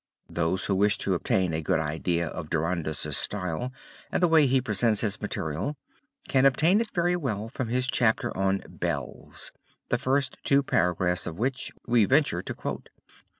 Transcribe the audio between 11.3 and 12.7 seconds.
which we venture to